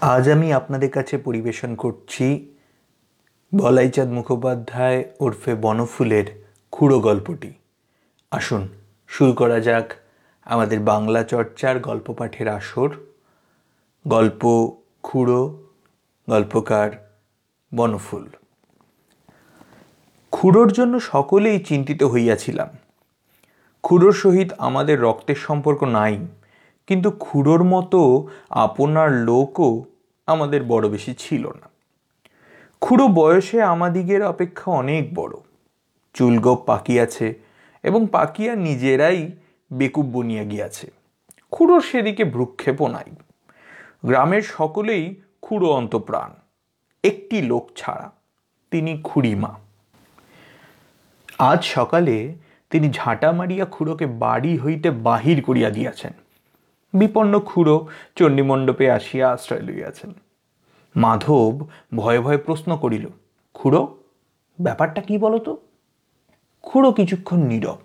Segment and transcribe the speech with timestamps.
[0.00, 2.56] আজ আমি আপনাদের কাছে পরিবেশন করছি
[3.54, 7.52] বলাইচাঁদ মুখোপাধ্যায় ওরফে বনফুলের খুঁড়ো গল্পটি।
[8.30, 8.68] আসুন,
[9.08, 9.92] শুরু করা যাক
[10.44, 12.90] আমাদের বাংলা চর্চার গল্প পাঠের আসর।
[14.08, 15.62] গল্প খুঁড়ো,
[16.30, 17.18] গল্পকার
[17.74, 18.28] বনফুল।
[20.32, 22.68] খুড়োর জন্য সকলেই চিন্তিত হইয়াছিলাম।
[23.82, 26.26] খুড়োর সহিত আমাদের রক্তের সম্পর্ক নাই।
[26.90, 29.84] কিন্তু খুড়োর মতো আপনার লোকও
[30.26, 31.68] আমাদের বড় বেশি ছিল না।
[32.80, 35.34] খুড়ো বয়সে আমাদিগের অপেক্ষা অনেক বড়।
[36.14, 37.34] চুলগোপ পাকিয়াছে
[37.82, 39.30] এবং পাকিয়া নিজেরাই
[39.72, 40.90] বেকুব বনিয়া গিয়াছে।
[41.50, 43.10] খুড়োর সেদিকে ভ্রুক্ষেপও নাই।
[44.06, 46.30] গ্রামের সকলেই খুড়ো অন্তপ্রাণ,
[47.04, 48.10] একটি লোক ছাড়া
[48.70, 49.54] তিনি খুড়িমা।
[51.38, 52.34] আজ সকালে
[52.70, 56.12] তিনি ঝাঁটা মারিয়া খুড়োকে বাড়ি হইতে বাহির করিয়া দিয়াছেন।
[56.94, 57.76] বিপন্ন খুড়ো
[58.16, 60.10] চণ্ডীমণ্ডপে আসিয়া আশ্রয় লইয়াছেন।
[60.94, 61.54] মাধব
[61.96, 63.06] ভয়ে ভয়ে প্রশ্ন করিল,
[63.54, 63.82] খুড়ো,
[64.58, 65.50] ব্যাপারটা কি বলতো?
[66.64, 67.78] খুড়ো কিছুক্ষণ নীরব।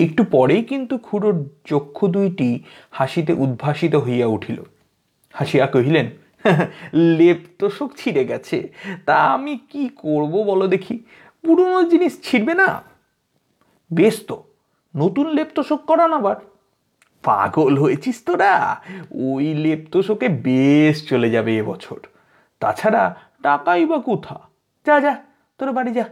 [0.00, 2.48] একটু পরেই কিন্তু খুড়োর চক্ষু দুইটি
[2.90, 4.58] হাসিতে উদ্ভাসিত হইয়া উঠিল।
[5.34, 6.06] হাসিয়া কহিলেন
[7.18, 8.58] লেপ তো শোক ছিঁড়ে গেছে,
[9.06, 10.96] তা আমি কি করব বলো দেখি?
[11.44, 12.68] পুরনো জিনিস ছিঁড়বে না?
[13.90, 14.36] বেশ তো,
[14.94, 16.36] নতুন লেপ তোষক করান আবার।
[17.22, 18.76] পাগল হয়েছিস তোরা
[19.10, 22.00] ওই লেপ তোষকে বেশ চলে যাবে এবছর
[22.60, 24.40] তাছাড়া টাকাই বা কোথা?
[24.86, 25.16] যা যা,
[25.58, 26.04] তোরা বাড়ি যা।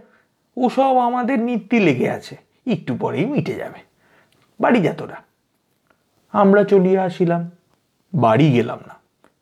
[0.56, 3.78] ওসব আমাদের নিত্যি লেগে আছে। একটু পরেই মিটে যাবে।
[4.60, 5.16] বাড়ি যা তোরা।
[6.32, 7.50] আমরা চলিয়া আসিলাম।
[8.14, 8.94] বাড়ি গেলাম না।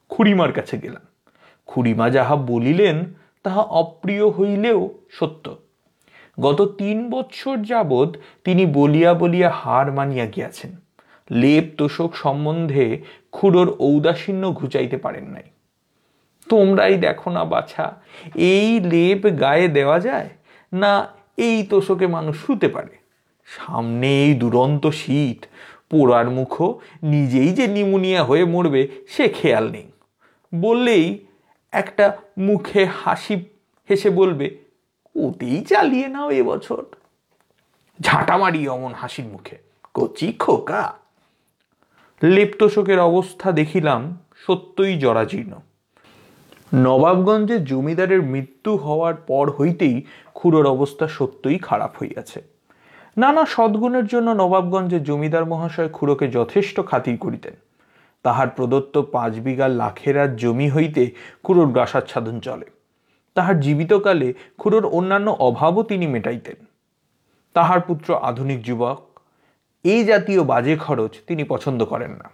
[0.08, 1.30] খুড়িমার কাছে গেলাম।
[1.66, 5.56] খুড়িমা যাহা বলিলেন, তাহা অপ্রিয় হইলেও সত্য।
[6.40, 10.83] গত তিন বৎসর যাবৎ তিনি বলিয়া বলিয়া হার মানিয়া গিয়াছেন।
[11.30, 15.42] লেপ তোষক সম্বন্ধে খুড়োর ঔদাসীন্য ঘুচাইতে পারেন নাই।
[16.48, 17.94] তোমরাই দেখো না বাছা,
[18.36, 20.28] এই লেপ গায়ে দেওয়া যায়
[20.72, 22.94] না এই তোষকে মানুষ শুতে পারে।
[23.46, 25.46] সামনে এই দুরন্ত শীত,
[25.90, 29.88] পোড়ার মুখো নিজেই যে নিমোনিয়া হয়ে মরবে সে খেয়াল নেই।
[30.54, 31.26] বললেই
[31.72, 33.36] একটা মুখে হাসি
[33.90, 34.56] হেসে বলবে,
[35.16, 36.84] ওতেই চালিয়ে নাও এবছর
[38.02, 39.56] ঝাঁটা মারি অমন হাসির মুখে,
[39.94, 40.92] কচি খোকা
[42.24, 45.52] লেপ্তশোকের অবস্থা দেখিলাম সত্যই জরাজীর্ণ।
[46.74, 50.02] নবাবগঞ্জে জমিদারের মৃত্যু হওয়ার পর হইতেই
[50.34, 52.42] খুড়োর অবস্থা সত্যই খারাপ হইয়াছে।
[53.16, 57.52] নানা সদ্গুণের জন্য নবাবগঞ্জে জমিদার মহাশয় খুড়োকে যথেষ্ট খাতির করিতেন।
[58.22, 61.10] তাহার প্রদত্ত পাঁচ বিঘা লাখেরার জমি হইতে
[61.42, 62.64] খুড়োর গ্রাসাচ্ছাদন চলে।
[63.34, 66.66] তাহার জীবিতকালে খুড়োর অন্যান্য অভাবও তিনি মেটাইতেন।
[67.54, 69.13] তাহার পুত্র আধুনিক যুবক
[69.84, 72.30] এই জাতীয় বাজে খরচ তিনি পছন্দ করেন না।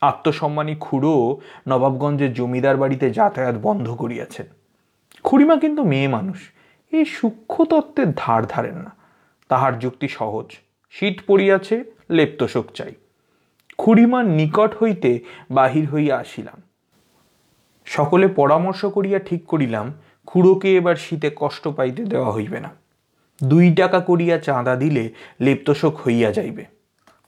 [0.00, 4.46] আত্মসম্মানী খুড়ো নবাবগঞ্জের জমিদার বাড়িতে যাতায়াত বন্ধ করিয়াছেন।
[5.24, 6.50] খুড়িমা কিন্তু মেয়ে মানুষ
[6.92, 8.96] এই সূক্ষ্ম তত্ত্বের ধার ধারেন না।
[9.48, 10.46] তাহার যুক্তি সহজ,
[10.90, 12.94] শীত পড়িয়াছে, লেপ্তশোক চাই।
[13.78, 15.20] খুড়িমার নিকট হইতে
[15.50, 16.62] বাহির হইয়া আসিলাম।
[17.84, 19.92] সকলে পরামর্শ করিয়া ঠিক করিলাম,
[20.26, 22.70] খুড়োকে এবার শীতে কষ্ট পাইতে দেওয়া হইবে না।
[23.44, 26.81] দুই টাকা করিয়া চাঁদা দিলে লেপ্তশোক হইয়া যাইবে।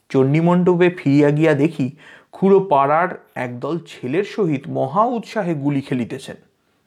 [0.09, 1.91] চণ্ডীমণ্ডপে ফিরিয়া গিয়া দেখি
[2.31, 6.35] খুড়ো পাড়ার একদল ছেলের সহিত মহা উৎসাহে গুলি খেলিতেছেন।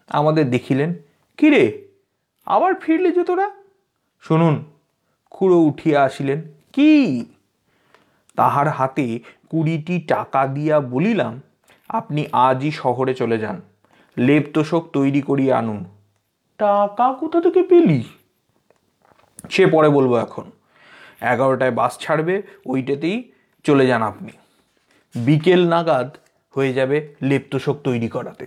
[0.09, 0.95] আমাদের দেখিলেন,
[1.37, 1.89] কিরে,
[2.47, 3.51] আবার ফিরলে যে তোরা?
[4.21, 4.65] শুনুন,
[5.31, 6.43] খুড়ো উঠিয়া আসিলেন,
[6.73, 7.25] কি?
[8.37, 11.41] তাহার হাতে কুড়িটি টাকা দিয়া বলিলাম,
[11.89, 13.61] আপনি আজই শহরে চলে যান
[14.17, 15.85] লেপ তোষক তৈরি করিয়া আনুন।
[16.59, 18.03] টাকা কোথা থেকে পেলি?
[19.51, 20.51] সে পরে বলব এখন।
[21.21, 23.33] এগারোটায় বাস ছাড়বে, ওইটাতেই
[23.65, 24.33] চলে যান আপনি।
[25.15, 26.17] বিকেল নাগাদ
[26.51, 28.47] হয়ে যাবে লেপ্তশোক তৈরি করাতে।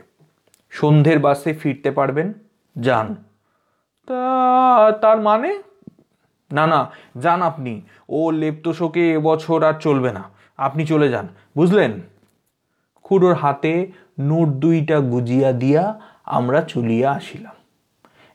[0.69, 2.33] সন্ধ্যের বাসে ফিরতে পারবেন,
[2.79, 3.15] যান।
[4.07, 5.61] তা, তার মানে?
[6.51, 10.23] না না, যান আপনি। ও লেপ্তশোকে এবছর আর চলবে না।
[10.57, 11.27] আপনি চলে যান,
[11.57, 12.01] বুঝলেন?
[13.03, 17.53] খুড়োর হাতে নোট দুইটা গুজিয়া দিয়া আমরা চলিয়া আসিলাম।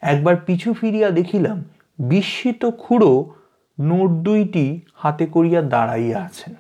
[0.01, 1.65] একবার পিছু ফিরিয়া দেখিলাম,
[1.99, 3.35] বিস্মিত খুড়ো
[3.79, 6.55] নোট দুইটি হাতে করিয়া দাঁড়াইয়া আছেন।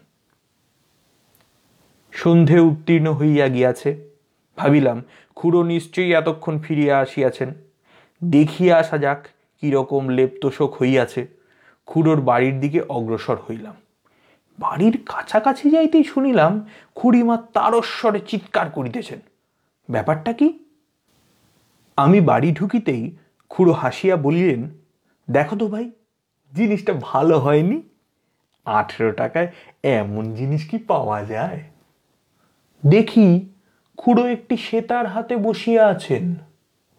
[2.13, 4.11] সন্ধে উত্তীর্ণ হইয়া গিয়াছে।
[4.57, 5.03] ভাবিলাম,
[5.37, 7.55] খুড়ো নিশ্চয়ই এতক্ষণ ফিরিয়া আসিয়াছেন।
[8.25, 9.29] দেখিয়া আসা যাক
[9.61, 11.27] কীরকম লেপ্তশোক হইয়াছে।
[11.87, 13.75] খুড়োর বাড়ির দিকে অগ্রসর হইলাম।
[14.59, 19.21] বাড়ির কাছাকাছি যাইতেই শুনিলাম খুড়িমা তারস্বরে চিৎকার করিতেছেন।
[19.91, 20.59] ব্যাপারটা কি?
[21.97, 23.17] আমি বাড়ি ঢুকিতেই
[23.49, 24.71] খুড়ো হাসিয়া বলিলেন,
[25.31, 25.91] দেখো তো ভাই
[26.57, 27.79] জিনিসটা ভালো হয়নি।
[28.65, 29.49] আঠেরো টাকায়
[29.83, 31.61] এমন জিনিস কি পাওয়া যায়?
[32.83, 33.29] দেখি,
[33.99, 36.25] খুড়ো একটি সেতার হাতে বসিয়া আছেন।